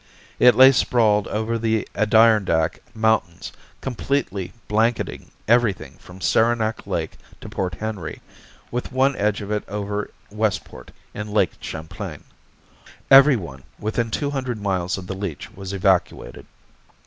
[0.39, 3.51] It lay sprawled over the Adirondack Mountains,
[3.81, 8.19] completely blanketing everything from Saranac Lake to Port Henry,
[8.71, 12.23] with one edge of it over Westport, in Lake Champlain.
[13.11, 16.47] Everyone within two hundred miles of the leech was evacuated.